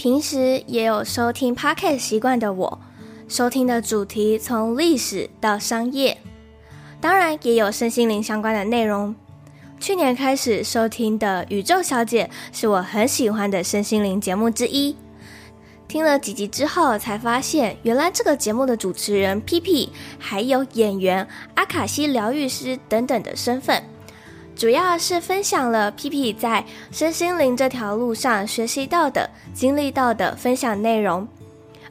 [0.00, 2.80] 平时也有收听 Podcast 习惯的我，
[3.28, 6.16] 收听的主题从历史到商业，
[7.02, 9.14] 当然也有身心灵相关的内容。
[9.78, 14.96] 去年开始收听的《宇宙小姐》是我很喜欢的身心灵节目之一。
[15.86, 23.82] 听了几集之后，才发现原来这个节目的主持人 P.P 还有演员阿卡西疗愈师等等的身份。
[24.60, 31.26] 主要是分享了 P.P 在身心灵这条路上学习到的、经历到的分享内容，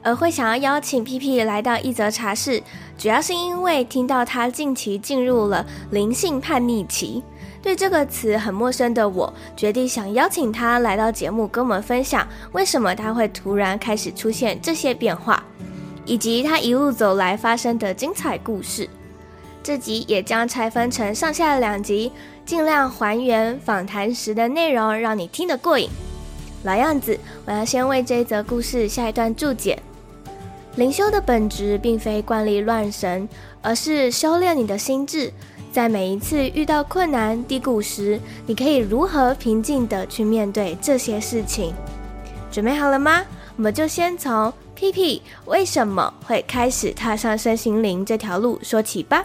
[0.03, 2.61] 而会想要邀请 P.P 来到一则茶室，
[2.95, 7.23] 主要是因为听到他近期进入了灵性叛逆期，
[7.59, 15.43] 对这个词很陌生的我，决定想邀请他来到节目，跟我们分享为什么他会突然开始出现这些变化，
[16.05, 18.87] 以及他一路走来发生的精彩故事。
[19.61, 22.11] 这集也将拆分成上下两集。
[22.49, 25.87] 尽量还原访谈时的内容，让你听得过瘾。
[26.63, 29.77] 老样子，我要先为这一则故事下一段注解。
[30.75, 33.29] 灵修的本质并非惯例乱神，
[33.61, 35.31] 而是修炼你的心智。
[35.71, 41.71] 在每一次遇到困难低谷时，你可以如何平静地去面对这些事情？
[42.51, 43.23] 准备好了吗？
[43.57, 49.23] 我们就先从 P.P 为什么会开始踏上身心灵这条路说起吧。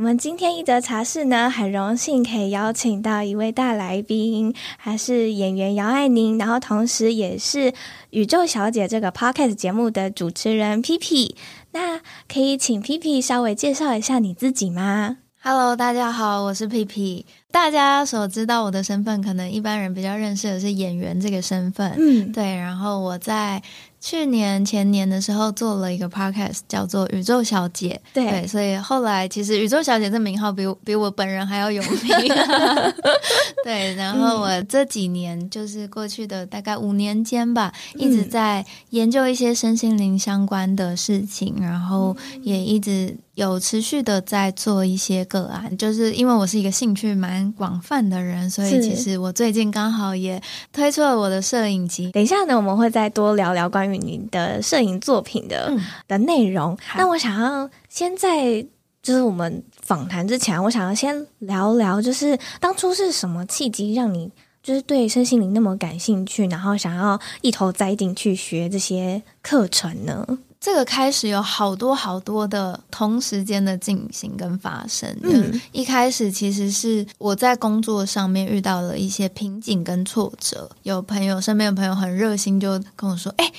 [0.00, 7.70] 我们今天一则茶室呢，很荣幸可以邀请到一位大来宾，还是演员姚爱宁，然后同时也是
[8.08, 11.36] 《宇宙小姐》这个 podcast 节目的主持人 P.P。
[11.72, 17.26] 那可以请 P.P 稍微介绍一下你自己吗？Hello，大家好，我是 P.P。
[17.52, 21.94] 大家所知道我的身份，可能一般人比较认识的是演员这个身份。
[21.98, 22.56] 嗯，对。
[22.56, 23.62] 然后我在。
[24.00, 28.30] 去年前年的时候做了一个 podcast，叫做《宇宙小姐》对。
[28.30, 32.00] 对，所以后来其实“宇宙小姐”这名号比我比我本人还要有名。
[33.62, 43.14] 对，然后我这几年就是过去的大概五年间吧，嗯，一直在研究一些身心灵相关的事情，然后也一直
[43.48, 45.76] 有持续的在做一些个案。
[45.78, 50.42] 就是因为我是一个兴趣蛮广泛的人，所以其实我最近刚好也
[50.72, 52.10] 推出了我的摄影集。
[52.10, 54.00] 等一下呢，我们会再多聊聊关于。
[54.00, 55.78] 你的摄影作品的、嗯、
[56.08, 58.64] 的内容，那我想要先在
[59.02, 64.30] 就是我们访谈之前，我想要先聊聊，就是当初是什么契机让你
[64.62, 70.26] 就是对身心灵那么感兴趣，然后想要一头栽进去学这些课程呢？
[70.60, 75.08] 这个开始有好多好多的同时间的进行跟发生。
[75.22, 83.50] 嗯，一开始其实是我在工作上面遇到了一些瓶颈跟挫折，有朋友身边的朋友很热心，就跟我说：“哎。”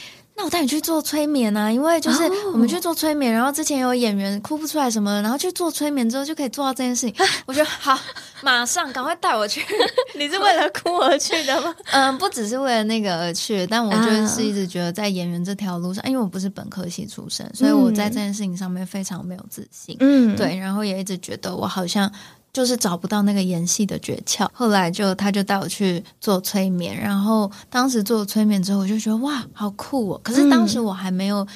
[0.41, 7.13] 那我带你去做催眠啊，因为就是我们去做催眠，然后之前有演员哭不出来什么，然后去做催眠之后就可以做到这件事情。
[7.45, 7.95] 我觉得好，
[8.41, 9.63] 马上赶快带我去。
[10.17, 11.75] 你是为了哭而去的吗？
[11.93, 19.95] 嗯，不只是为了那个而去，但我就是一直觉得在演员这条路上，因为我不是本科系出身，所以我在这件事情上面非常没有自信。
[19.99, 22.11] 嗯，对，然后也一直觉得我好像。
[22.53, 30.21] 就是找不到那个演戏的诀窍，后来就他就带我去做催眠，然后当时做催眠之后，我就觉得哇，好酷哦！
[30.23, 31.47] 可是当时我还没有。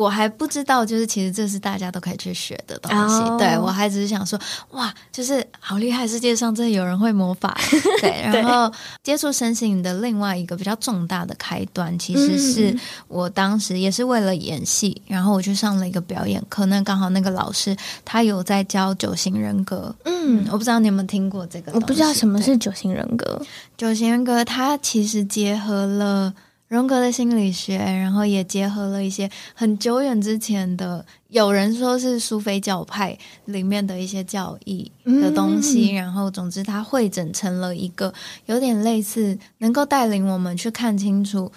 [0.00, 3.16] 我还不知道，就是其实这是大家都可以去学的东西。
[3.16, 3.38] Oh.
[3.38, 4.40] 对，我还只是想说，
[4.70, 7.54] 哇，就是好厉害，世界上真的有人会魔法。
[8.00, 8.72] 对，然后
[9.02, 12.74] 接触身心灵的另外一个比较重大的开端，其实是
[13.08, 16.64] 我当时也是为了演戏，然后我去上了一个表演课。
[16.64, 19.94] 那刚好那个老师他有在教九型人格。
[20.06, 21.72] 嗯，我不知道你有没有听过这个？
[21.74, 23.38] 我不知道什么是九型人格。
[23.76, 26.32] 九型人格它其实结合了。
[26.70, 38.14] 荣格的心理学，然后也结合了一些很久远之前的，有人说是苏菲教派里面的一些教义的东西，嗯、然后总之它汇整成了一个
[38.46, 41.50] 有点类似，能够带领我们去看清楚，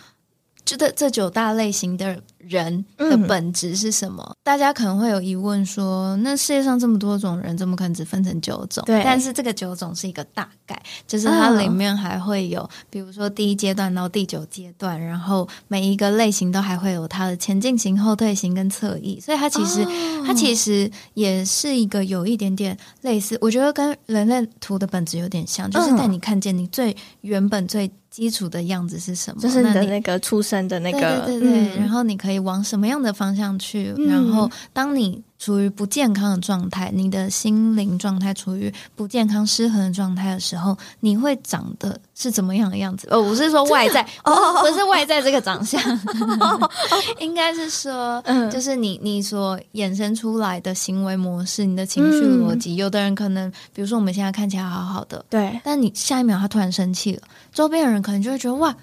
[0.65, 4.23] 这这九大类型的人的本质是什么？
[4.29, 8.83] 嗯、大家可能会有疑问说，那世界上这么多种人，怎么可能只分成九种？
[8.85, 27.91] 对，但是这个九种是一个大概，就是它里面还会有，比如说第一阶段到第九阶段，然后每一个类型都还会有它的前进型、后退型跟侧翼，所以它其实、哦、它其实也是一个有一点点类似，我觉得跟人类图的本质有点像，就是带你看见你最原本最。
[28.13, 29.41] 基础的样子是什么？
[29.41, 31.79] 就是你的那个出生的那个，对对对，对、嗯。
[31.79, 33.91] 然后你可以往什么样的方向去？
[33.97, 43.09] 嗯、然后当你处于不健康的状态，你的心灵状态处于不健康、失衡的状态的时候，你会长得是怎么样的样子？
[43.11, 45.81] 哦，不是说外在，哦，不是外在这个长相，
[47.19, 52.75] 应该是说，嗯，就是你你所衍生出来的行为模式，你的情绪逻辑。
[52.75, 57.21] 嗯、有的人可能，比如说我们现在看起来好好的，对，但你下一秒他突然生气了。
[57.51, 58.73] 周边的人可能就会觉得哇，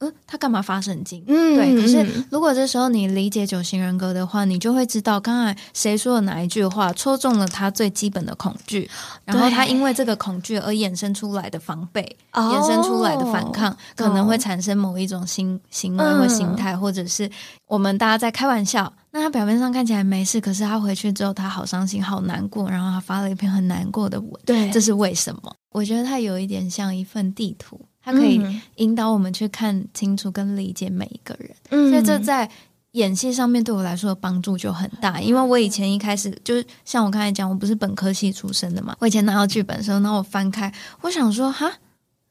[0.00, 1.24] 嗯，他干嘛发神经？
[1.26, 1.80] 嗯，对。
[1.80, 8.88] 可是如果这时候你理解九型人格的话，你就会知道刚才谁说的哪一句话戳中了他最基本的恐惧，
[9.24, 17.28] 然后他因为这个恐惧而衍生出来的防备，衍生出来的反抗，可能会产生某一种行行为或心态，或者是
[17.66, 18.92] 我们大家在开玩笑。
[19.10, 24.30] 那他表面上看起来没事，可是他回去之后，他好伤心、好难过，然后他发了一篇很难过的文。
[24.44, 25.52] 对，这是为什么？
[25.72, 27.80] 我觉得他有一点像一份地图。
[28.10, 28.40] 它可以
[28.76, 32.50] 引导我们去看清楚跟理解每一个人，嗯，所以这在
[32.92, 35.20] 演戏上面对我来说的帮助就很大。
[35.20, 40.72] 因为我以前一开始就是像我刚才讲，我不是本科系出身的嘛，我以前拿到剧本的时候，然后我翻开，
[41.02, 41.70] 我想说，哈，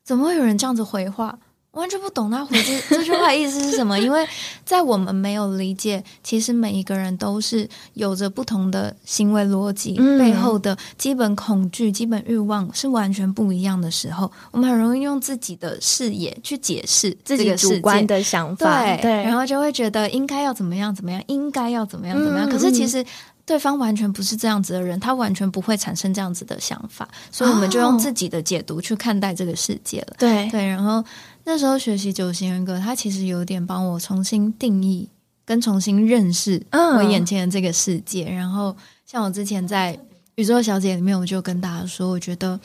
[0.03, 1.37] 怎么会有人这样子回话？
[1.77, 4.27] 完全不懂他回这 这句话意思是什么，因为
[4.65, 22.49] 在我们没有理解，其实每一个人都是有着不同的行为逻辑，嗯、背后的基本恐惧、基本欲望是完全不一样的时候，我们很容易用自己的视野去解释自己主观的想法，对，对，然后就会觉得应该要怎么样怎么样，应该要怎么样怎么样。
[22.49, 23.05] 嗯、可是其实
[23.47, 30.15] 对方完全不是这样子的人，他完全不会产生这样子的想法，所以我们就用自己的解读去看待这个世界了。
[30.19, 31.03] 对对，然后。
[31.49, 35.07] 那时候学习九型人格，他其实有点帮我重新定义
[35.45, 38.25] 跟重新认识我眼前的这个世界。
[38.25, 39.97] 嗯、然后，像我之前在
[40.35, 42.59] 宇宙小姐里面，我就跟大家说，我觉得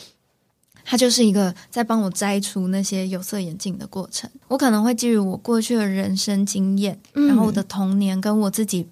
[0.85, 4.29] 他就是一个在帮我摘除那些有色眼镜的过程。
[4.49, 8.85] 我可能会基于我过去的人生经验，嗯、然后我的童年跟我自己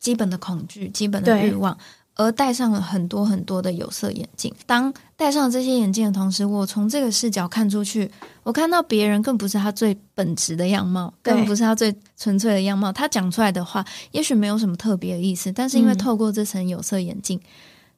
[0.00, 1.76] 基本的恐惧、基本的欲望。
[2.16, 4.52] 而戴上了很多很多的有色眼镜。
[4.66, 8.10] 当戴上这些眼镜的同时，我从这个视角看出去，
[8.42, 12.92] 我看到别人更不是他最本质的样貌，更不是他最纯粹的样貌。
[12.92, 17.40] 他讲出来的话，也许没有什么特别的意思，但是因为透过这层有色眼镜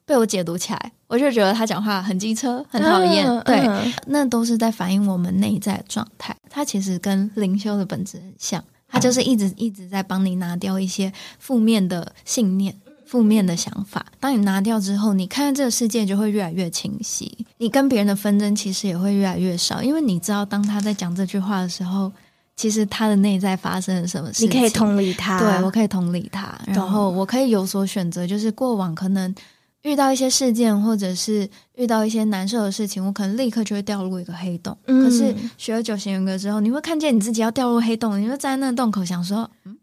[0.05, 3.27] 被我解读起来，我就觉得他讲话很机车，很讨厌。
[3.43, 6.33] 对，那都是在反映我们内在的状态。
[6.49, 12.73] 它其实跟灵修的本质很像，他就是一直一直在帮你拿掉一些负面的信念。
[13.05, 17.45] 负面的想法，当你拿掉之后，你看这个世界就会越来越清晰。
[17.59, 22.11] 你跟别人的纷争其实也会越来越少，因为你知道，当他在讲这句话的时候，
[22.55, 24.49] 其实他的内在发生了什么事情。
[24.49, 28.25] 你可以同理他，对，我可以同理他，然后我可以有所选择。
[28.25, 29.35] 就是过往可能
[29.83, 34.77] 遇到一些事件，或者是遇到一些难受的事情，我可能立刻就会掉入一个黑洞。
[34.87, 39.77] 嗯、可是学了九型人格之后，你会看见你自己要掉入黑洞，你就站在那个洞口想说，嗯。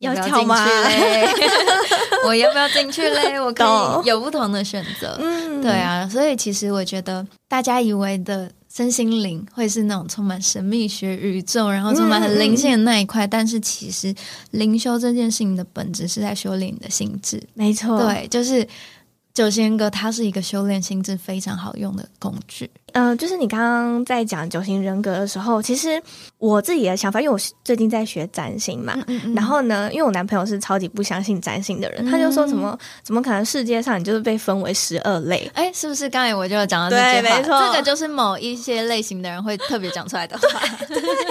[0.00, 0.56] 要跳吗？
[2.24, 3.38] 我要不要进去嘞？
[3.38, 3.62] 我可
[4.02, 5.14] 以有不同的选择。
[5.20, 14.14] 嗯，对啊，所以其实我觉得，大家以为的身心灵会是那种充满神秘学、宇宙，然后充满很灵性的那一块，嗯、但是其实
[14.52, 17.38] 灵修这件事情的本质是在修炼你的心智。
[17.52, 18.66] 没错，对，就是。
[19.40, 22.70] 九型人格，它是一个修炼心智非常好用的工具。
[22.92, 25.98] 嗯、呃，就是你刚刚在讲九型人格的时候，其实
[26.36, 35.50] 我自己的想法，因为我最近在学占星嘛，嗯嗯，然后呢，因为我男朋友是超级不相信占星的人，嗯、他就说什么怎么可能世界上你就是被分为十二类？
[35.54, 37.36] 哎，是不是刚才我就有讲到这句话？
[37.36, 40.60] 对，没错，这个就是某一些类型的人会特别讲出来的话。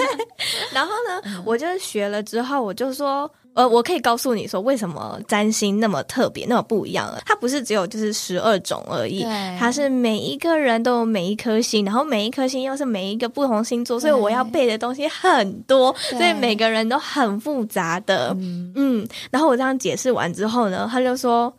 [0.74, 3.30] 然后呢，嗯、我就学了之后，我就说。
[3.54, 7.20] 呃，我可以告诉你说，为什么占星那么特别，那么不一样了？
[7.26, 9.24] 它不是只有就是十二种而已，
[9.58, 18.34] 它是每一个人都有每一颗星，然后每一颗星又是每一个不同星座，所以我要背的东西很多，所以每个人都很复杂的。
[18.38, 21.52] 嗯，嗯，然后我这样解释完之后呢，他就说。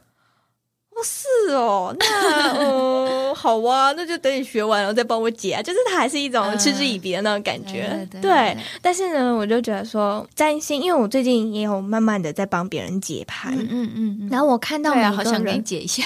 [1.03, 5.62] 是哦，那嗯， 好啊，那就等你学完了再帮我解啊。
[5.62, 8.58] 就是它还是一种嗤之以鼻的那种感觉，呃、对，对，对，对。
[8.81, 14.29] 但是呢，我就觉得说占星，因为我最近也有慢慢的在帮别人解盘，嗯嗯嗯。
[14.29, 16.03] 然后我看到，好想给你解一下，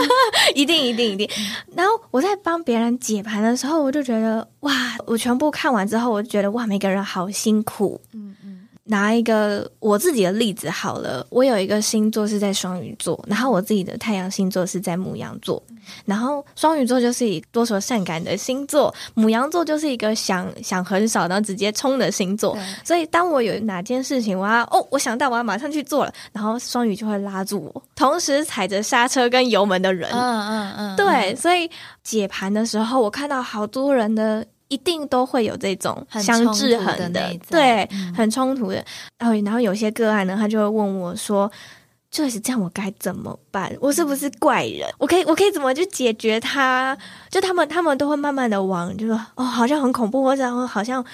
[0.54, 1.28] 一定一定一定。
[1.74, 4.72] 然后我在帮别人解盘的时候，我就觉得哇，
[5.06, 8.57] 我全部看完之后，我就觉得哇，每个人好辛苦，嗯嗯。
[8.90, 15.62] 拿一个我自己的例子好了，我有一个星座是在双鱼座，然后我自己的太阳星座是在母羊座，
[16.06, 31.70] 然后双鱼座就是以多愁善感的星座，母羊座就是一个想想很少然后直接冲的星座，所以当我有哪件事情我要哦，我想到我要马上去做了，然后双鱼就会拉住我，同时踩着刹车跟油门的人，嗯嗯嗯，对，所以
[32.02, 34.46] 解盘的时候，我看到好多人的。
[34.68, 38.84] 一定都会有这种相制衡的，的对，嗯、很冲突的。
[39.18, 41.50] 然后，然后有些个案呢，他就会问我说
[42.10, 43.74] ：“就是这样，我该怎么办？
[43.80, 44.88] 我是不是怪人？
[44.98, 46.96] 我可以，我可以怎么去解决他？
[47.30, 51.04] 就他们，他们都会慢慢的往，就说哦，好像很恐怖，或者好像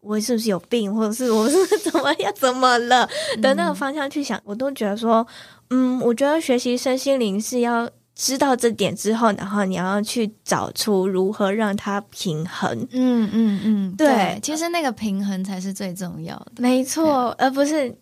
[0.00, 3.08] 我是不是有病，或者是我是 怎么要，怎么了
[3.40, 4.38] 的那个方向去想。
[4.38, 5.26] 嗯、我都觉得说，
[5.70, 7.88] 嗯，我觉得学习身心灵是要。
[8.14, 12.86] 知道这点之后，然后你要去找出如何让它平衡。
[12.92, 17.94] 嗯嗯嗯，对，对，其实那个平衡才是最重要的，没错，而不是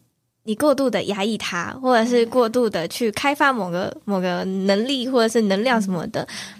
[0.42, 6.22] 你过度的压抑它，或者是过度的去开发某个某个能力或者是能量什么的。
[6.22, 6.59] 嗯，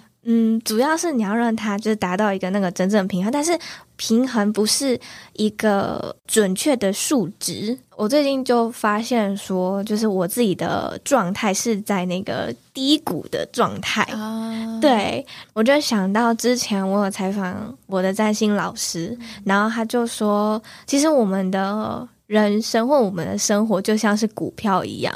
[0.65, 3.59] 主要是你要让它就是达到一个那个真正平衡，但是
[3.97, 4.99] 平衡不是
[5.33, 7.77] 一个准确的数值。
[7.97, 14.03] 我最近就发现说，就是我自己的状态是在那个低谷的状态。
[14.12, 15.25] 啊，对，
[15.55, 25.15] 我就想到之前我有采访我的占星老师，然后他就说，其实我们的人生或我们的生活就像是股票一样。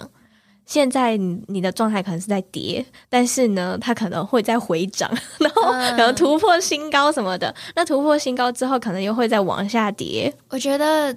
[0.67, 7.49] 现在你你的状态可能是在跌，但是呢，它可能会在回涨， 然后可能突破新高什么的。
[7.49, 10.33] 嗯、那突破新高之后，可能又会再往下跌。
[10.49, 11.15] 我觉得，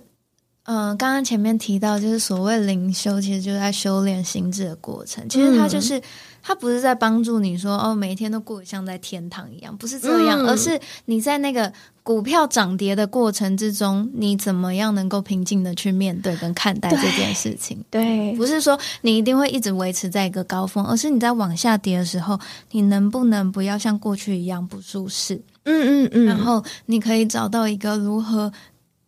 [0.67, 5.27] 嗯、呃，刚刚前面提到，就是所谓灵修，其实就是在修炼心智的过程。
[5.27, 5.97] 其实它就是。
[5.97, 6.03] 嗯
[6.47, 11.69] 他不是在帮助你说哦，每一天都过得像在天堂一样，不是这样，嗯、而是你在那个
[12.03, 17.83] 股票涨跌的过程之中，你怎么样能够平静的去面对跟看待这件事情？
[17.91, 22.39] 对，不是说你一定会一直维持在一个高峰，而是你在往下跌的时候，
[22.71, 25.35] 你能不能不要像过去一样不舒适？
[25.65, 28.49] 嗯嗯嗯，然后你可以找到一个如何。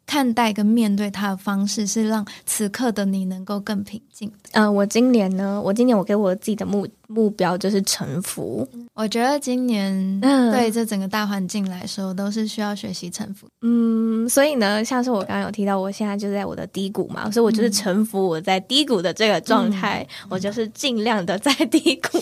[0.10, 4.28] 看待跟面对它的方式，是让此刻的你能够更平静。
[4.54, 8.68] 嗯、呃，我今年呢，我今年我给我自己的目目标就是臣服。
[8.96, 13.48] 我觉得今年对这整个大环境来说，都是需要学习臣服。
[13.62, 22.18] 嗯，所以呢，像是我刚刚有提到，我现在就在我的低谷嘛，所以我就是臣服我在低谷的这个状态，嗯、我就是尽量的在低谷。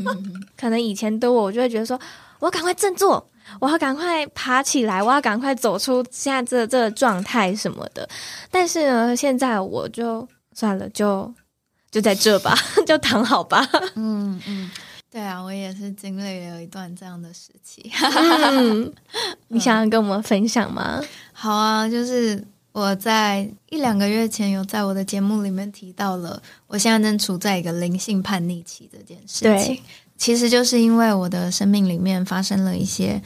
[0.60, 1.98] 可能以前的我，我就会觉得说，
[2.40, 3.26] 我赶快振作。
[3.60, 8.08] 我要赶快爬起来，我要赶快走出现在这这个状态什么的。
[8.50, 11.32] 但是呢，现在我就算了，就
[11.90, 12.56] 就在这吧，
[12.86, 13.66] 就躺好吧。
[13.94, 14.70] 嗯嗯，
[15.10, 17.90] 对啊，我也是经历了一段这样的时期。
[18.00, 18.92] 嗯、
[19.48, 20.98] 你想要跟我们分享吗？
[21.00, 22.42] 嗯、好啊，就是
[22.72, 29.74] 我在一两个月前有在我的节目里面提到了，我现在正处在一个灵性叛逆期这件事情。
[29.74, 29.82] 对，
[30.16, 33.22] 其实就是因为我的生命里面发生了一些。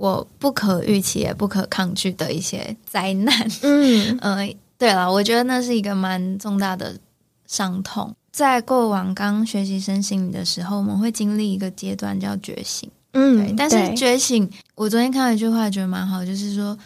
[0.00, 6.98] 我不可预期也不可抗拒的一些灾难，嗯 呃，对了，我觉得那是一个蛮重大的
[7.46, 8.14] 伤痛。
[8.32, 13.54] 在过往刚学习身心灵的时候，我们会经历一个阶段叫觉醒，嗯，对。
[13.54, 16.78] 但是觉醒，我昨天看了一句话，觉得蛮好，就是说。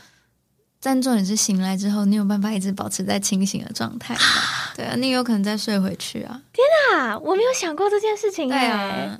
[0.86, 4.14] 但重点是醒来之后，你有办法一直保持在清醒的状态。
[4.76, 6.40] 对啊，你有可能再睡回去啊！
[6.52, 6.62] 天
[6.92, 8.48] 哪，我没有想过这件事情。
[8.48, 9.18] 对啊，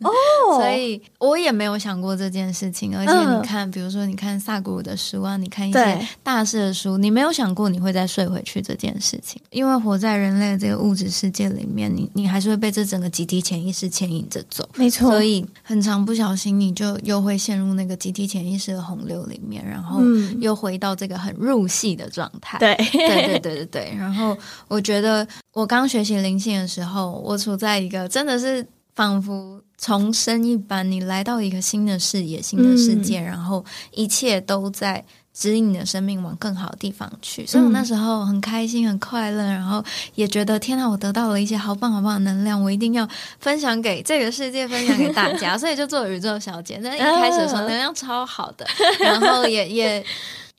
[0.00, 0.10] 哦，
[0.56, 2.96] 所以我也没有想过这件事情。
[2.96, 9.42] 而且你看，比如说，你看萨古鲁的书啊，你看一些大师的书，你没有想过你会再睡回去这件事情。
[9.50, 14.68] 因为活在人类的这个物质世界里面，你你还是会被这整个集体潜意识牵引着走。
[14.76, 20.00] 没错，所以很长不小心，你就又会陷入那个集体潜意识的洪流里面，然后
[20.40, 20.84] 又回到。
[20.84, 23.94] 到这个很入戏的状态，对对对对对对。
[23.98, 24.36] 然后
[24.74, 28.66] 我觉得我刚学习灵性的时候，我处在一个真的是
[28.96, 37.46] 仿佛重生一般，你来到一个新的视野、新的世界，嗯、然后一切都在指引你的生命往更好的地方去。
[37.46, 39.84] 所以我那时候很开心、很快乐，然后
[40.16, 45.54] 也觉得天呐，我得到了一些好棒好棒的能量，我一定要分享给这个世界，分享给大家。
[45.58, 46.78] 所以就做宇宙小姐。
[46.82, 48.66] 那一开始的时候能量超好的，
[48.98, 50.04] 然后也也。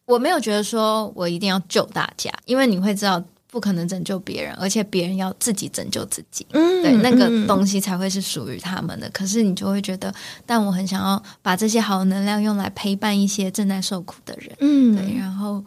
[0.07, 3.19] 我没有觉得说我一定要救大家，因为你会知道
[3.55, 6.45] 不可能拯救别人，而且别人要自己拯救自己。
[6.49, 9.09] 嗯，对，那个东西才会是属于他们的。
[9.11, 10.13] 可是你就会觉得，
[10.45, 14.53] 但我很想要把这些好能量用来陪伴一些正在受苦的人。
[14.59, 15.17] 嗯，对。
[15.17, 15.63] 然后，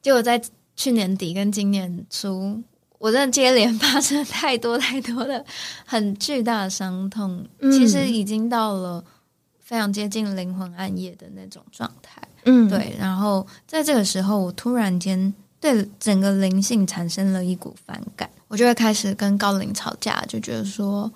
[0.00, 0.40] 结果在
[0.76, 2.62] 去年底跟今年初，
[2.98, 5.44] 我真的接连发生太多太多的
[5.84, 9.04] 很巨大的伤痛，嗯，其实已经到了
[9.58, 12.22] 非常接近灵魂暗夜的那种状态。
[12.44, 12.94] 嗯，对。
[12.96, 21.08] 然后在这个时候，我突然间对整个灵性产生了一股反感，我就会开始跟高龄吵架，就觉得说，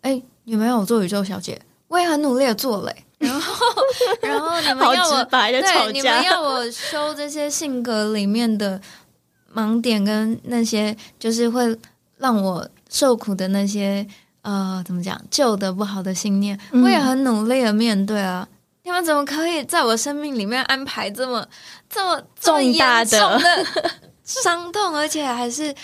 [0.00, 3.64] 哎，你们有做宇宙小姐，我也很努力的做了，然后，
[4.20, 8.80] 然后你们要我白的吵架，对，你们要我修这些性格里面的
[9.54, 11.78] 盲点跟那些就是会
[12.18, 14.04] 让我受苦的那些
[14.42, 18.48] 呃，怎么讲旧的不好的信念，嗯、我也很努力的面对啊。
[18.86, 21.44] 你们怎么可以在我生命里面安排这么、
[21.90, 23.40] 这么重大的
[24.22, 25.74] 伤痛，而且还是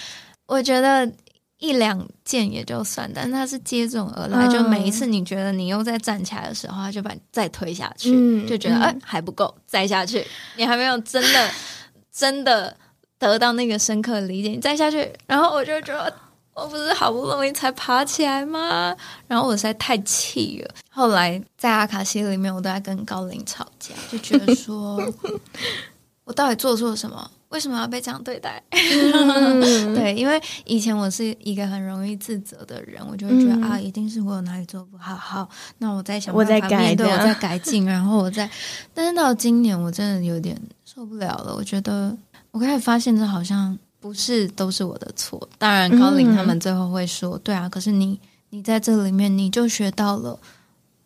[0.47, 1.11] 我觉得
[1.59, 11.51] 一两件也就算，但是它是接踵而来，就每一次你觉得你又在站起来的时候，他就把你再推下去，就觉得哎还不够，再下去，你还没有真的
[12.13, 12.77] 真的
[13.19, 16.15] 得到那个深刻的理解，你再下去，然后我就觉得。
[16.55, 18.95] 我不是好不容易才爬起来吗？
[19.27, 20.75] 然后我实在太气了。
[20.95, 25.03] 后来在阿卡西里面，我都在跟高林吵架，就觉得 说，
[26.25, 27.31] 我到底做错了什么？
[27.49, 28.63] 为什么要被这样对待？
[28.71, 35.15] 嗯、 对，因为以前我是一个很容易自责的人，我就会觉得、嗯、啊，一定是我有哪里做不好。
[35.17, 38.49] 好，那我再想办法面对，我在改进，然后我再。
[38.95, 41.55] 但是到今年，我真的有点受不了了。
[41.55, 42.17] 我觉得
[42.51, 43.79] 我开始发现，这好像。
[44.03, 48.19] 不是都是我的错，当然高林他们最后会说，嗯、对啊，可是你
[48.51, 50.37] 你在这里面你就学到了，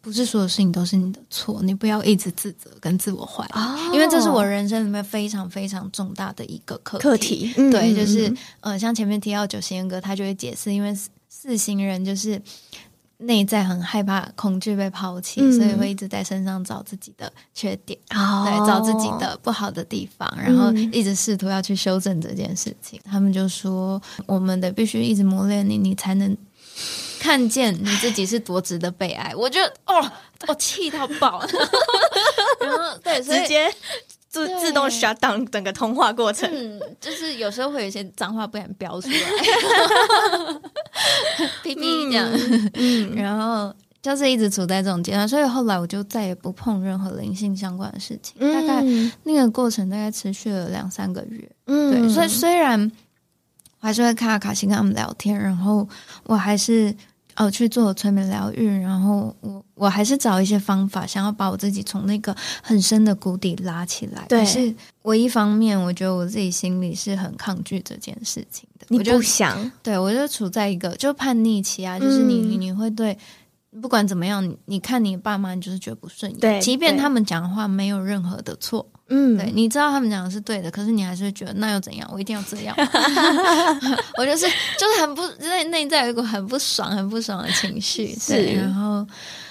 [0.06, 7.52] 不是所有事情都是你的错，你不要一直自责跟自我怀疑，哦、因为这是我人生里面非常非常重大的一个课课题。
[7.56, 10.96] 嗯、对，就是呃，像前面提到九型人格，他就会解释，因为
[11.28, 12.40] 四型人就是。
[13.18, 23.00] 内在很害怕、恐惧被抛弃，嗯、所以会一直在身上找自己的缺点，哦、对，找自己的不好的地方，然后一直试图要去修正这件事情。
[23.06, 23.98] 嗯、他们就说
[24.28, 26.36] ：“我们得必须一直磨练你，你才能
[27.18, 30.10] 看见你自己是多值得被爱。”我觉得哦，
[30.48, 31.40] 我气到爆，
[32.60, 33.72] 然后对，直接。
[34.28, 39.16] 自自动 shut down 整个通话过程，嗯，就是有时候会有一些脏话不敢飙出来，
[41.64, 42.28] 哔哔这样，
[42.74, 48.34] 嗯，然后就是一直处在这种阶段，所以后来我就再也不碰任何灵性相关的事情。
[48.38, 48.84] 嗯、大概
[49.22, 52.90] 那个过程大概持续了两三个月，嗯，对，所以虽然我
[53.86, 55.88] 还是会看阿卡西跟他们聊天，然后
[56.24, 56.94] 我还是。
[57.38, 64.24] 哦，去做催眠疗愈，然后我我还是找一些方法，想要把我自己从那个很深的谷底拉起来。
[64.26, 68.86] 对，可是我一方面，我觉得我自己心里是很抗拒这件事情的。
[68.88, 69.62] 你不想？
[69.62, 73.14] 我对我就处在一个就叛逆期啊，就是你你、嗯、你会对
[73.82, 78.88] 不管怎么样，你你看你爸妈，你就是觉得不顺眼，对，即便他们讲的话没有任何的错。
[79.08, 82.08] 嗯，对，你知道他们讲的是对的，可是你还是会觉得那又怎样？
[82.12, 82.74] 我一定要这样。
[84.18, 84.46] 我就是
[84.78, 88.06] 就是很不内内在有一股很不爽、很不爽的情绪。
[88.28, 89.06] 对，是然后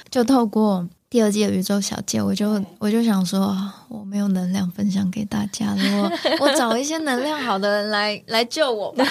[0.09, 3.55] 就透过第二季的宇宙小姐，我就我就想说，
[3.87, 6.11] 我没有能量分享给大家了，我
[6.45, 9.05] 我找一些能量好的人来来救我吧。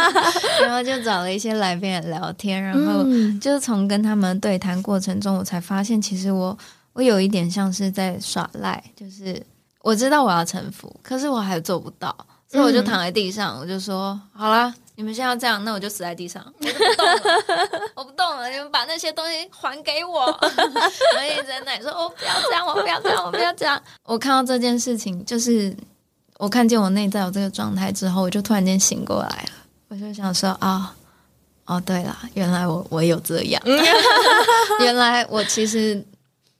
[0.62, 3.04] 然后就找了一些来宾来聊天，然后
[3.38, 6.56] 就是从跟他们对谈过程中，我才发现，其实我
[6.94, 9.42] 我有一点像是在耍赖，就是。
[9.82, 12.14] 我知道我要臣服，可是我还做不到，
[12.48, 25.76] 所以我就躺在地上，嗯、我就说：“好了，你们现在要这样，那我就死在地上，我就不动了， 我不动了，你们把那些东西还给我。”然后一直在那里说：“我不要这样，我不要这样，我不要这样。”我看到这件事情，就是
[26.38, 29.50] 我看见我内在有这个状态之后，我就突然间醒过来了。
[29.88, 30.94] 我就想说：“啊、
[31.66, 33.60] 哦，哦，对了，原来我我有这样，
[34.80, 36.04] 原来我其实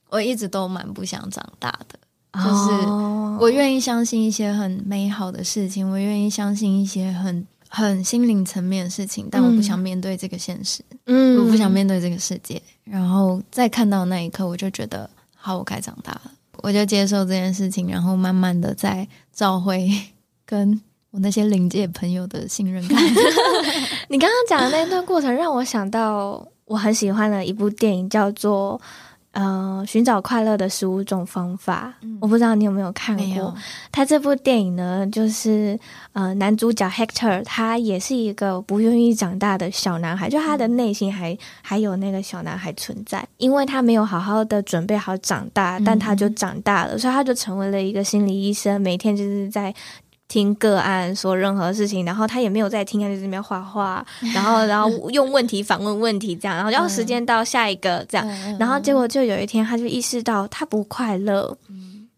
[0.09, 1.97] 我一直都蛮不想长大的。”
[2.33, 2.87] 就是
[3.39, 12.59] 我愿意相信一些很美好的事情，我愿意相信一些很很心灵层面的事情，但我不想面对这个现实，嗯，我不想面对这个世界。
[12.83, 16.31] 然后在看到那一刻，我就觉得好，我该长大了，
[16.63, 19.87] 我就接受这件事情，然后慢慢的在找回
[20.43, 22.97] 跟我那些灵界朋友的信任感。
[24.09, 28.81] 你刚刚讲的那段过程，让我想到我很喜欢的一部电影，叫做。
[29.33, 33.53] 呃，寻找快乐的十五种方法，嗯、我不知道你有没有看过。
[33.91, 35.77] 他这部电影呢，就是
[36.11, 49.73] 呃，男主角 Hector，他也是一个不愿意长大的小男孩，就他的内心还还有那个小男孩存在，因为他没有好好的准备好长大，但他就长大了，嗯、所以他就成为了一个心理医生，每天就是在。
[50.33, 61.55] 听个案说任何事情，然后他也没有在听，他就在那边画画， 然后然后用问题反问问题，这样，然后要时间到下一个这样，然后结果就有一天，他就意识到他不快乐。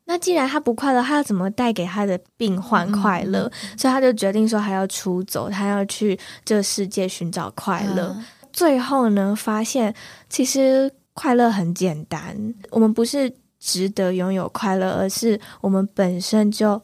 [0.05, 3.51] 那既然他不快乐，他要怎么带给他的病患快乐？
[3.77, 8.15] 所以他就决定说，还要出走，他要去这个世界寻找快乐。
[8.53, 9.93] 最后呢，发现
[10.29, 12.33] 其实快乐很简单，
[12.69, 16.81] 我们不是值得拥有快乐，而是我们本身就。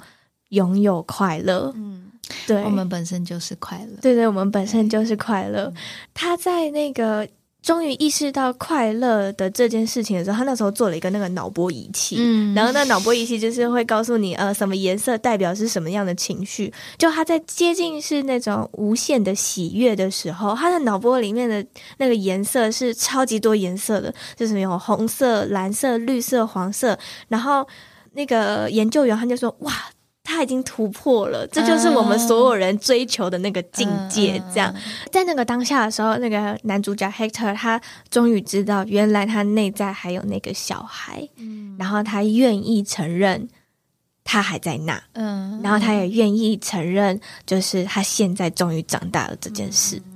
[0.52, 2.12] 拥有快乐，嗯，
[2.48, 3.98] 对，我们本身就是快乐。
[4.02, 5.74] 对对，我们本身就是快乐。
[6.14, 7.28] 他在那个。
[7.64, 16.74] 终于意识到快乐的这件事情的时候，他那时候做了一个那个脑波仪器，嗯，然后那脑波仪器就是会告诉你，呃，什么颜色代表是什么样的情绪。
[16.98, 21.64] 就他在接近是那种无限的喜悦的时候，他的脑波里面的
[22.00, 26.98] 那个颜色是超级多颜色的，就是有红色、蓝色、绿色、黄色。
[27.28, 27.68] 然后
[28.14, 29.72] 那个研究员他就说：“哇。”
[30.24, 34.42] 他已经突破了，这就是我们所有人追求的那个境界。
[34.54, 34.74] 这样，
[35.12, 43.50] 在那个当下的时候，那个男主角 Hector 他终于知道，原来他内在还有那个小孩，嗯，然后他愿意承认
[44.24, 49.96] 他还在那，嗯，然后他也愿意承认，就是他现在终于长大了这件事。
[49.98, 50.11] 对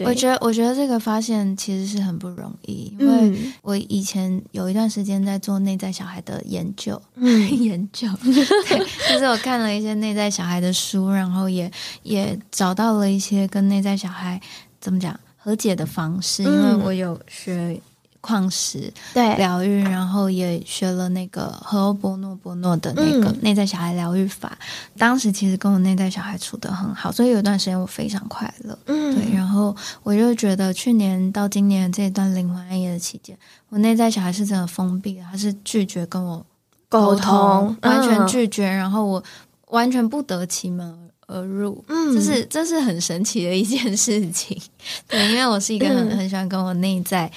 [0.00, 8.78] 我觉得，我觉得这个发现其实是很不容易，因为我以前有一段时间在做内在小孩的研究，嗯， 研究， 对，
[9.12, 11.70] 就是我看了一些内在小孩的书，然后也
[12.02, 14.40] 也找到了一些跟内在小孩
[14.80, 17.80] 怎么讲和解的方式，因为我有学。
[18.24, 24.56] 矿石对疗愈，然后也学了那个荷欧波诺波诺的那个内在小孩疗愈法。
[24.58, 28.78] 嗯、当时其实跟我内在小孩处得很好，所以有一段时间我非常快乐。
[28.86, 29.34] 嗯，对。
[29.34, 33.36] 然后我就觉得去年到今年这一段灵魂暗夜的期间，
[33.68, 36.42] 我内在小孩是真的封闭的，他是拒绝跟我
[36.88, 39.22] 沟通，完全拒绝，嗯、然后我
[39.68, 41.84] 完全不得其门而入。
[41.88, 44.58] 嗯，这是这是很神奇的一件事情。
[45.06, 47.30] 对，因为我是一个很、嗯、很喜欢跟我内在。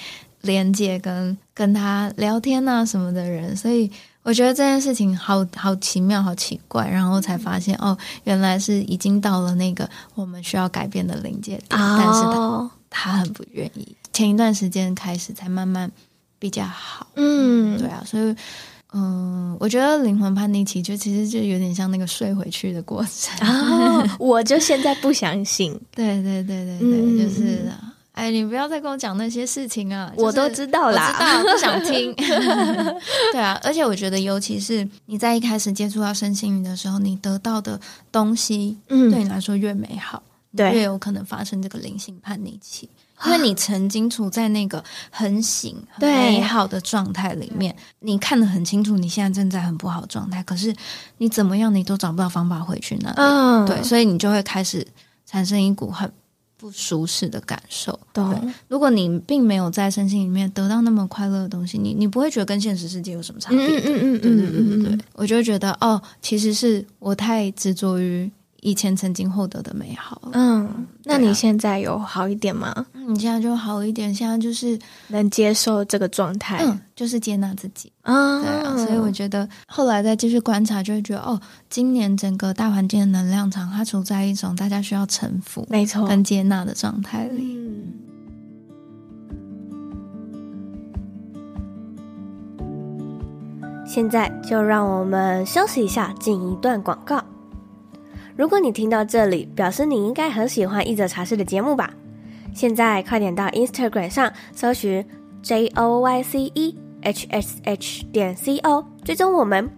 [0.48, 3.90] 连接跟跟他聊天啊什么的人，所以
[4.22, 13.94] 我觉得这件事情好好奇妙，好奇怪，然后才发现哦，原来是已经到了那个我们需要改变的临界点，哦、但是他他很不愿意。
[14.14, 15.90] 前一段时间开始才慢慢
[16.38, 18.34] 比较好，嗯，对啊，所以
[18.94, 27.70] 嗯，我觉得灵魂叛逆期就其实就有点像那个睡回去的过程，哦、我就现在不相信， 对对对对对，嗯、就是。
[28.18, 30.12] 哎，你不要再跟我讲那些事情啊！
[30.16, 32.12] 我都知道啦，我知道，不想听。
[33.30, 40.20] 对啊，而且我觉得，尤其是你在一开始接触到身心灵的时候，你得到的东西，嗯，对你来说越美好，
[40.56, 42.90] 对，越有可能发生这个灵性叛逆期，
[43.24, 50.74] 因为你曾经处在那个很醒、很美好的状态里面，你看得很清楚，你现在正在很不好的状态，可是
[51.18, 54.84] 你怎么样，你都找不到方法回去那里，嗯，对，所以你就会开始
[55.24, 56.12] 产生一股很。
[56.58, 57.98] 不舒适的感受。
[58.12, 63.58] 懂对，如果你并没有在身心里面得到那么快乐的东西，你你不会觉得跟现实世界有什么差别。
[63.64, 68.30] 嗯嗯嗯，嗯嗯嗯对对，我就会觉得哦，其实是我太执着于。
[68.60, 72.86] 以前曾经获得的美好，嗯，那你现在有好一点吗？
[72.92, 74.76] 嗯，你现在就好一点，现在就是
[75.08, 77.92] 能接受这个状态，嗯，就是接纳自己。
[78.02, 78.42] 啊，
[78.76, 81.40] 所以我觉得后来再继续观察，就会觉得哦，
[81.70, 87.56] 今年整个大环境的能量场，它处在一种大家需要臣服、没错，跟接纳的状态里。
[87.56, 87.92] 嗯，
[93.86, 97.24] 现在就让我们休息一下，进一段广告。
[98.38, 101.92] 如果你听到这里，表示你应该很喜欢译者茶室的节目吧？
[102.54, 105.04] 现在快点到 Instagram 上搜寻
[105.42, 109.68] J O Y C E H S H 点 C O，追踪我们，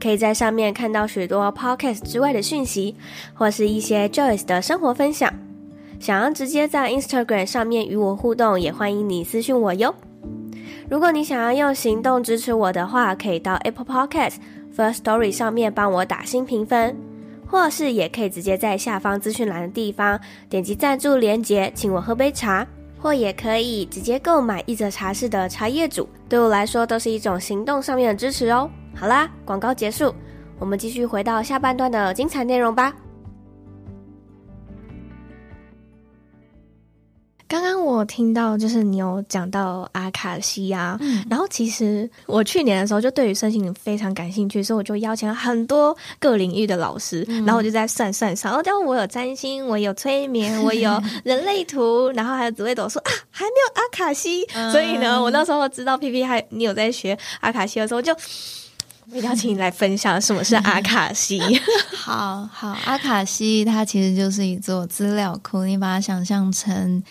[0.00, 2.96] 可以在上面看到许多 Podcast 之外的讯息，
[3.34, 5.30] 或是一些 Joyce 的生活分享。
[6.00, 9.94] 想要直接在 Instagram 上面与我互动，也欢迎你私讯我哟。
[10.88, 14.36] 如果你想要用行动支持我的话，可以到 Apple Podcast
[14.74, 17.07] First Story 上面帮我打新评分。
[17.50, 22.66] 或是也可以直接在下方资讯栏的地方点击赞助连接，请我喝杯茶，
[23.00, 28.70] 或也可以直接购买一则茶室的茶叶组，对我来说都是一种行动上面的支持哦。
[28.94, 30.14] 好啦，广告结束，
[30.58, 32.92] 我们继续回到下半段的精彩内容吧。
[37.48, 58.12] 刚刚我听到，就是你有讲到阿卡西啊，嗯、然后其实我去年的时候就对于身心灵非常感兴趣，所以我就邀请了很多各领域的老师，嗯、然后我就在算算算，然后我有占星，我有催眠，我有 人类图，然后还有紫微斗数啊，还没有阿卡西，嗯、所以呢，我那时候知道 PP 还你有在学阿卡西的时候，就
[59.10, 61.40] 我一定要请你来分享什么是阿卡西。
[61.96, 67.02] 好好，阿卡西它其实就是一座资料库，你把它想象成。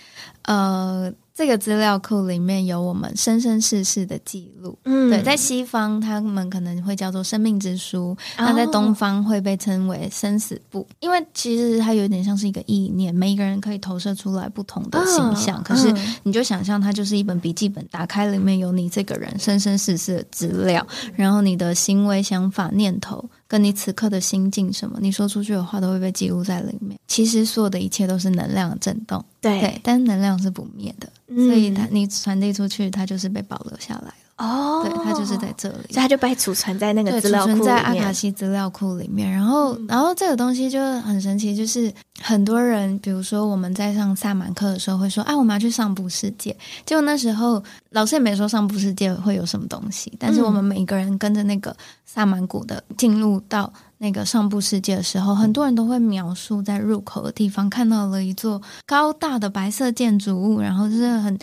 [0.48, 4.80] 呃，这个资料库里面有我们生生世世的记录。
[4.86, 10.88] 嗯，对，在西方他们可能会叫做生命之书，那、哦、在东方会被称为生死簿。
[11.02, 15.60] 因为其实它有点像是一个意念，每一个人可以投射出来不同的形象。
[15.60, 27.00] 哦、可是你就想象它就是一本笔记本，打开里面有你这个人生生世世的资料，然后你的行为、想法、念头跟你此刻的心境什么，你说出去的话都会被记录在里面。
[27.08, 34.14] 其实所有的一切都是能量的震动，对，对，但能量是不灭的，嗯、所以它你传递出去，它就是被保留下来了。
[34.38, 39.32] 哦，对，它就是在这里，所以它就被储存在那个资料库里面，储存在阿卡西资料库里面。
[39.32, 61.36] 然后，嗯、然后这个东西就很神奇，就是很多人，比如说我们在上萨满课的时候，会说：“啊，我们要去上部世界。”结果那时候老师也没说上部世界会有什么东西，但是我们每一个人跟着那个萨满谷的进入到那个上部世界的时候，很多人都会描述在入口的地方看到了一座高大的白色建筑物，然后就是很。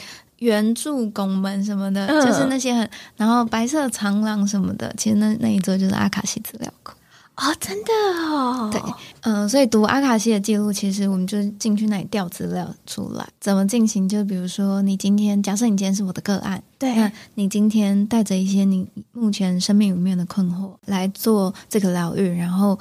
[0.45, 6.93] 圆柱拱门什么的，嗯、就是那些很，然后白色长廊什么的，其实那那一座就是阿卡西资料库
[7.37, 7.91] 哦，真的
[8.31, 8.81] 哦，对，
[9.23, 14.07] 嗯、呃，所以读阿卡西的记录，其实我们就进去那里调资料出来，怎么进行？
[14.07, 22.79] 就比如说，你今天假设你今天是我的个案，对，那你今天带着一些你目前生命里面的困惑来做这个疗愈，然后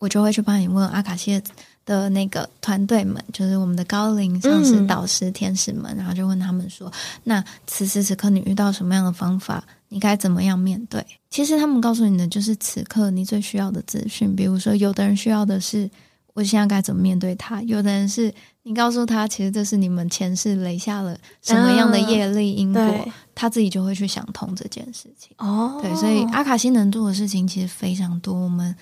[0.00, 1.42] 我就会去帮你问阿卡西的。
[1.90, 6.88] 的那个团队们，就是我们的高龄上师、导师、嗯、天使们，然后就问他们说
[7.24, 9.64] ：“那此时此刻你遇到什么样的方法？
[9.88, 14.36] 你该怎么样面对？”其实他们告诉你的就是此刻你最需要的资讯。
[14.36, 15.90] 比如说，有的人需要的是
[16.32, 25.32] 我现在该怎么面对他；有的人是你告诉他，其实这是你们前世累下了什么样的业力因果，嗯、他自己就会去想通这件事情。
[25.38, 28.72] 哦，对，所以阿卡西能做的事情其实非常多，我们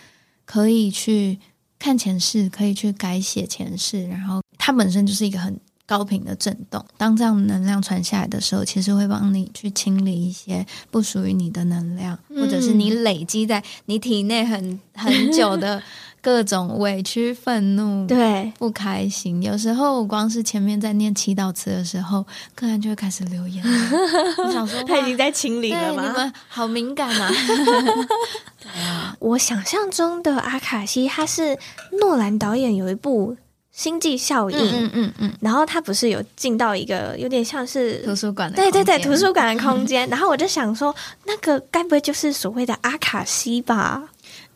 [0.44, 1.38] 可以去。
[1.78, 6.84] 看前世可以去改写前世，然后它本身就是一个很高频的震动。
[6.96, 15.82] 当这样的能量传下来的时候，其实会帮你去清理一些不属于你的能量，嗯、或者是你累积在你体内很很久的
[16.20, 19.42] 各种委屈、愤怒、对不开心。
[19.42, 23.98] 有时候光是前面在念祈祷词的时候，客人就会开始流眼泪。
[24.44, 26.02] 我想说，他已经在清理了吗？
[26.06, 29.16] 你们好敏感 啊！
[29.20, 31.56] 我想象中的阿卡西，他是
[32.00, 33.34] 诺兰导演有一部
[33.72, 40.08] 《星际效应》，嗯嗯嗯，然后他不是有进到一个有点像是图书馆的，对对对，图书馆的空间。
[40.08, 44.02] 然后我就想说，那个该不会就是所谓的阿卡西吧？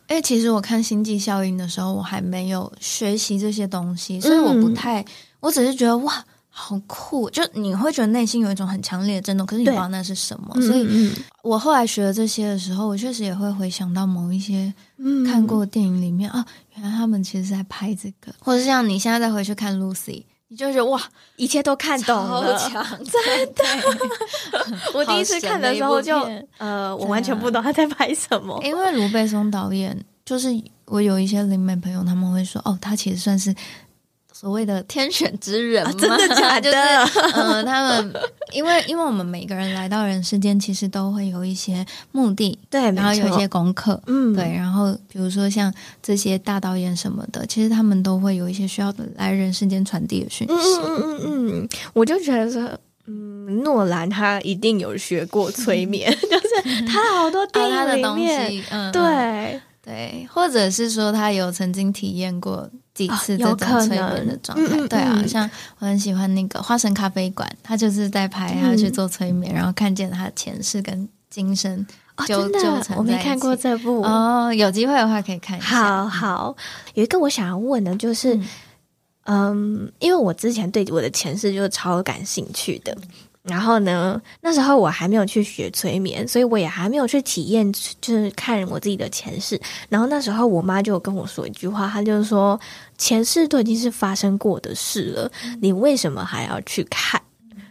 [0.07, 5.03] 哎，其实我看《星际效应》的时候，我还没有学习这些东西，所以我不太，
[5.39, 6.23] 我只是觉得哇。
[6.55, 7.27] 好酷！
[7.31, 10.53] 就你会觉得内心有一种很强烈的震动，可是你不知道那是什么。
[10.61, 11.11] 所以，
[11.41, 14.71] 我后来学了这些的时候，我确实也会回想到某一些
[15.25, 21.01] 看过的电影里面、嗯、啊，原来他们其实在拍这个，或者像你现在再回去看 Lucy，你就是哇，
[21.35, 23.63] 一切都看懂了，超强， 真的。
[24.93, 26.15] 我第一次看的时候就
[26.59, 30.49] 呃，我完全不懂他在拍什么，因为卢贝松导演就是
[30.85, 33.51] 我有一些灵媒朋友，他们会说哦，他其实算是。
[34.33, 36.69] 所谓的天选之人真的假的？
[36.71, 38.13] 就是， 呃，他们
[38.51, 50.53] 因为因为我们每个人来到人世间，其实都会有一些目的，对，然后有一些功课，嗯，对，然后比如说像这些大导演什么的，其实他们都会有一些需要来人世间传递的讯息。
[50.53, 52.67] 嗯嗯嗯嗯，我就觉得说，
[53.05, 58.17] 嗯，诺兰他一定有学过催眠，就是他好多电影里面，啊、的东
[58.49, 62.67] 西，嗯，对对，或者是说他有曾经体验过。
[62.93, 71.85] 几次这种催眠的状态，对啊，像我很喜欢那个花神咖啡馆，他就是在拍他去做催眠，嗯、然后看见他的前世跟今生
[72.27, 74.01] 就、哦、真的，我没看过这部。
[74.03, 75.67] 哦，有机会的话可以看一下。
[75.67, 76.55] 好好，
[76.93, 82.95] 有一个我想要问的，就是嗯，嗯，因为我之前对我的前世就是超感兴趣的。
[83.43, 89.59] 然后呢，那时候我还没有去学催眠，所以我也还没有去体验，就是看我自己的前世。
[89.89, 92.57] 然后那时候我妈就跟我说一句话，她就是说
[92.97, 95.29] ：“前世都已经是发生过的事了，
[95.61, 97.21] 你为什么还要去看？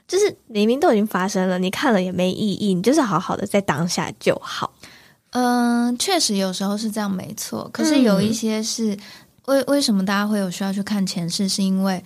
[0.06, 4.74] 就是明明都已经发生了，你看了也没意义，你就是好好的在当下就好。”
[5.32, 7.66] 嗯，确实有时候是这样，没错。
[7.72, 8.94] 可是有一些是
[9.46, 12.04] 为为什么大家会有需要去看前世，是因为。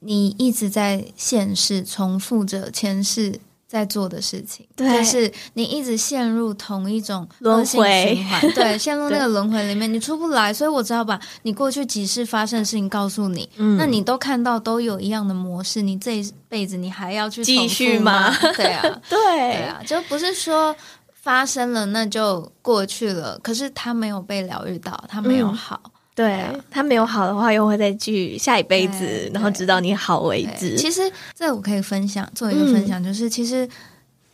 [0.00, 10.52] 你一直在现世重复着前世在做的事情，对，就是你一直陷入同一种轮回循环，对，陷入那个轮回里面，你出不来。
[10.52, 18.34] 所以我只好把你过去几世发生的事情告诉你，嗯，那你都看到都有一样的模式，你这一辈子你还要去继续吗？
[18.56, 20.74] 对啊， 对，对啊，就不是说
[21.12, 25.80] 发生了那就过去了，可是他没有被疗愈到，他没有好。
[25.84, 30.76] 嗯对，他没有好的话，又会再去下一辈子，然后直到你好为止。
[30.76, 31.00] 其实
[31.34, 33.66] 这我可以分享，做一个分享，就是、嗯、其实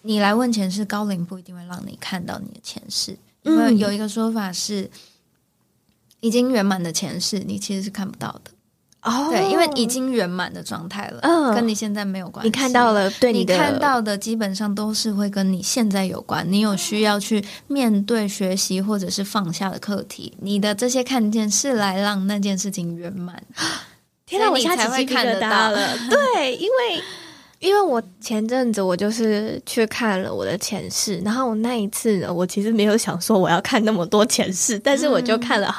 [0.03, 4.91] 你来问前世，高龄不一定会让你看到你的前世，因为有一个说法是，
[6.19, 8.51] 已经圆满的前世，你其实是看不到的。
[9.07, 12.49] 哦，对，因为已经圆满的状态了，嗯，跟你现在没有关系。
[12.49, 16.45] 你看到了，对你，你看到的基本上都是会跟你现在有关。
[16.51, 23.41] 你有需要去面对、学习或者是放下的课题，你的这些看见是来让那件事情圆满。
[24.27, 25.79] 天哪，我现在才会看得到了。
[26.11, 27.03] 对，因为
[27.61, 35.73] 因为我前阵子我就是去看了我的前世，然后我那一次呢，我其实没有想说我要看那么多前世，但是我就看了。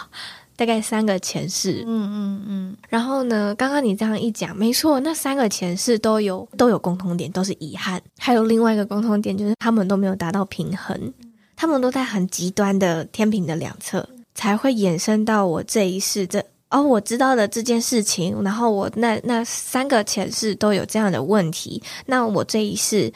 [0.57, 8.01] 大概三个前世，嗯嗯嗯，然后呢，刚刚你这样一讲，没错，那三个前世都有都有共同点，都是遗憾。
[8.17, 11.13] 还有另外一个共同点，就是他们都没有达到平衡，
[11.55, 23.13] 他们都在很极端的天平的两侧，才会衍生到我这一世这哦，我知道的这件事情，然后我那那三个前世都有这样的问题，那我这一世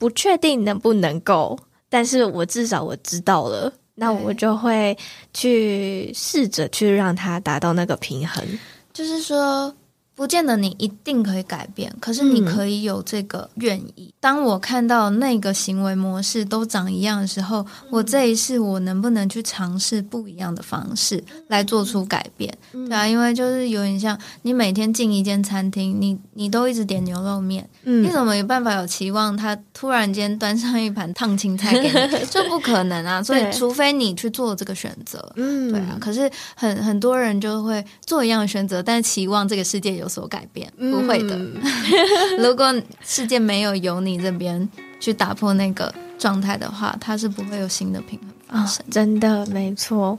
[0.00, 1.56] 不确定能不能够，
[1.88, 3.72] 但是我至少我知道了。
[3.96, 4.96] 那我就会
[5.34, 8.44] 去试着去让它达到那个平衡，
[8.92, 9.74] 就是说。
[10.16, 14.06] 不见得你一定可以改变，可是你可以有这个愿意。
[14.08, 22.56] 嗯、当我看到那个行为模式都长一样的时候，嗯、我这一世我能不能去尝试不一样的方式来做出改变？
[22.72, 32.24] 嗯、对啊，因为就是有点像你每天进一间餐厅，你你都一直点牛肉面，嗯、你怎么有办法有期望他突然间端上一盘烫青菜给你？
[32.32, 33.22] 这不可能啊！
[33.22, 35.98] 所以除非你去做这个选择，嗯，对啊。
[36.00, 40.05] 可是很很多人就会做一样的选择，但是期望这个世界有。
[40.06, 41.36] 有所改变，不会的。
[41.36, 41.60] 嗯、
[42.38, 44.68] 如果世界没有由你这边
[45.00, 48.86] 去打破那个状态的话，它是不会有新的平衡发生。
[48.86, 50.16] 哦、真的，没错。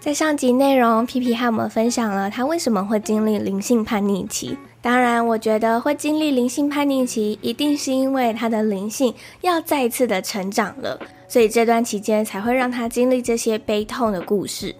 [0.00, 4.56] 在上集内容，皮皮和我们分享了他为什么会经历灵性叛逆期。
[4.82, 10.98] 当然，我觉得会经历灵性叛逆期，一定是因为他的灵性要再次的成长了。
[11.28, 14.74] 所以这段期间才会让他经历这些悲痛的故事，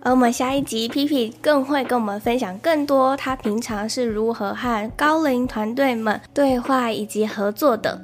[0.00, 8.00] 而我们下一集皮皮更会跟我们分享更多他平常是如何和高龄团队们对话以及合作的。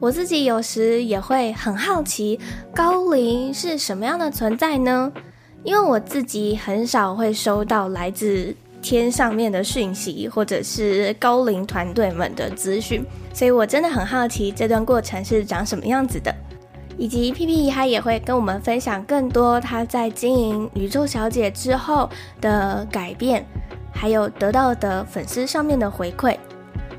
[0.00, 2.40] 我自己有时也会很好奇，
[2.74, 5.12] 高龄是什么样的存在呢？
[5.62, 16.34] 因为我自己很少会收到来自天上面的讯息，或者是高龄团队们的资讯，所以我真的很好奇这段过程是长什么样子的。
[16.98, 22.08] 以及屁屁他也会跟我们分享更多他在经营宇宙小姐之后
[22.40, 23.46] 的改变，
[23.90, 26.36] 还有得到的粉丝上面的回馈。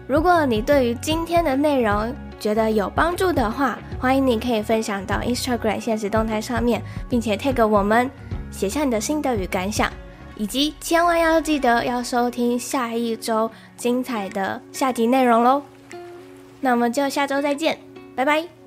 [0.08, 8.10] 如果你对于今天的内容觉得有帮助的话，欢迎你可以分享到 Instagram 现实动态上面，并且 tag 我们，
[8.52, 9.90] 写下你的心得与感想，
[10.36, 15.62] 以及千万要记得要收听下一周精彩的下集内容喽。
[16.62, 17.78] 那我们就下周再见，
[18.16, 18.63] 拜拜。